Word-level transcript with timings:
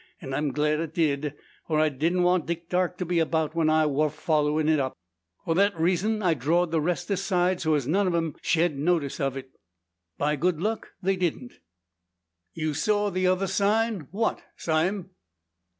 An' 0.19 0.33
I'm 0.33 0.51
gled 0.51 0.79
it 0.79 0.95
did: 0.95 1.35
for 1.67 1.79
I 1.79 1.89
didn't 1.89 2.23
want 2.23 2.47
Dick 2.47 2.69
Darke 2.69 2.97
to 2.97 3.05
be 3.05 3.19
about 3.19 3.53
when 3.53 3.69
I 3.69 3.85
war 3.85 4.09
follerin' 4.09 4.67
it 4.67 4.79
up. 4.79 4.97
For 5.45 5.53
that 5.53 5.75
reezun 5.77 6.23
I 6.23 6.33
drawed 6.33 6.71
the 6.71 6.81
rest 6.81 7.11
aside 7.11 7.61
so 7.61 7.75
as 7.75 7.85
none 7.85 8.11
o' 8.11 8.17
'em 8.17 8.33
shed 8.41 8.79
notice 8.79 9.19
it. 9.19 9.51
By 10.17 10.37
good 10.37 10.59
luck 10.59 10.87
they 11.03 11.15
didn't." 11.15 11.59
"You 12.55 12.73
saw 12.73 13.09
other 13.15 13.45
sign! 13.45 14.07
What, 14.09 14.41
Sime?" 14.57 15.11